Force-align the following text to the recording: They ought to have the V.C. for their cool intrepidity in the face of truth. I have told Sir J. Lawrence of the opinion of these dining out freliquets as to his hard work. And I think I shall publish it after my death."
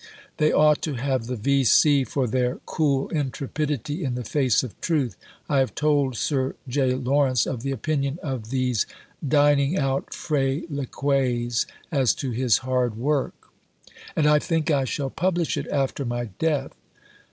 They 0.37 0.51
ought 0.51 0.81
to 0.81 0.95
have 0.95 1.27
the 1.27 1.35
V.C. 1.35 2.05
for 2.05 2.25
their 2.25 2.59
cool 2.65 3.07
intrepidity 3.09 4.03
in 4.03 4.15
the 4.15 4.23
face 4.23 4.63
of 4.63 4.81
truth. 4.81 5.15
I 5.47 5.59
have 5.59 5.75
told 5.75 6.17
Sir 6.17 6.55
J. 6.67 6.95
Lawrence 6.95 7.45
of 7.45 7.61
the 7.61 7.69
opinion 7.69 8.17
of 8.23 8.49
these 8.49 8.87
dining 9.25 9.77
out 9.77 10.11
freliquets 10.11 11.67
as 11.91 12.15
to 12.15 12.31
his 12.31 12.57
hard 12.65 12.97
work. 12.97 13.49
And 14.15 14.25
I 14.25 14.39
think 14.39 14.71
I 14.71 14.85
shall 14.85 15.11
publish 15.11 15.55
it 15.55 15.67
after 15.67 16.03
my 16.03 16.29
death." 16.39 16.73